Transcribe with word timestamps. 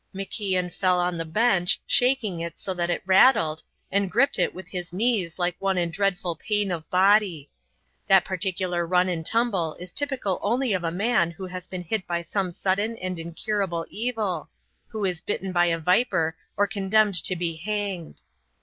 MacIan 0.15 0.73
fell 0.73 0.99
on 0.99 1.15
the 1.15 1.25
bench, 1.25 1.79
shaking 1.85 2.39
it 2.39 2.57
so 2.57 2.73
that 2.73 2.89
it 2.89 3.03
rattled, 3.05 3.61
and 3.91 4.09
gripped 4.09 4.39
it 4.39 4.51
with 4.51 4.67
his 4.69 4.91
knees 4.91 5.37
like 5.37 5.55
one 5.59 5.77
in 5.77 5.91
dreadful 5.91 6.35
pain 6.35 6.71
of 6.71 6.89
body. 6.89 7.51
That 8.07 8.25
particular 8.25 8.83
run 8.87 9.07
and 9.09 9.23
tumble 9.23 9.75
is 9.75 9.91
typical 9.93 10.39
only 10.41 10.73
of 10.73 10.83
a 10.83 10.89
man 10.89 11.29
who 11.29 11.45
has 11.45 11.67
been 11.67 11.83
hit 11.83 12.07
by 12.07 12.23
some 12.23 12.51
sudden 12.51 12.97
and 12.97 13.19
incurable 13.19 13.85
evil, 13.91 14.49
who 14.87 15.05
is 15.05 15.21
bitten 15.21 15.51
by 15.51 15.67
a 15.67 15.77
viper 15.77 16.35
or 16.57 16.65
condemned 16.65 17.23
to 17.25 17.35
be 17.35 17.57
hanged. 17.57 18.21